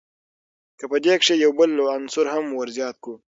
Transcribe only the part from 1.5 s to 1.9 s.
بل